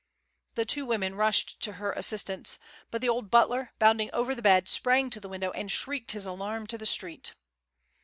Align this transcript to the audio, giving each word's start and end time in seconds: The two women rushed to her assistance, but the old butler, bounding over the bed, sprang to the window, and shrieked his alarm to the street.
The 0.55 0.65
two 0.65 0.87
women 0.87 1.13
rushed 1.13 1.59
to 1.59 1.73
her 1.73 1.91
assistance, 1.91 2.57
but 2.89 3.01
the 3.01 3.07
old 3.09 3.29
butler, 3.29 3.71
bounding 3.77 4.09
over 4.13 4.33
the 4.33 4.41
bed, 4.41 4.67
sprang 4.67 5.11
to 5.11 5.19
the 5.19 5.29
window, 5.29 5.51
and 5.51 5.71
shrieked 5.71 6.13
his 6.13 6.25
alarm 6.25 6.65
to 6.69 6.77
the 6.79 6.87
street. 6.87 7.35